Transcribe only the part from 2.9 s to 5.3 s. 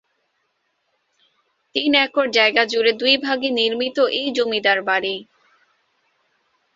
দুই ভাগে নির্মিত এই জমিদার বাড়ি।